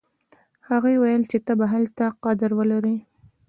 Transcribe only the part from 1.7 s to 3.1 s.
هلته قدر ولرې